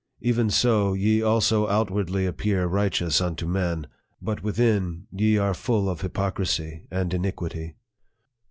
Even 0.19 0.49
so 0.49 0.93
ye 0.93 1.21
also 1.21 1.67
outwardly 1.67 2.25
appear 2.25 2.65
righteous 2.65 3.21
unto 3.21 3.45
men, 3.45 3.85
but 4.19 4.41
within 4.41 5.05
ye 5.11 5.37
are 5.37 5.53
full 5.53 5.87
of 5.87 6.01
hypocrisy 6.01 6.87
and 6.89 7.13
iniquity." 7.13 7.75